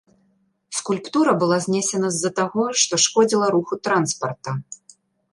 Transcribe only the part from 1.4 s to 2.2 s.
была знесена